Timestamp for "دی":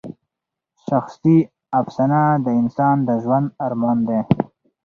4.07-4.19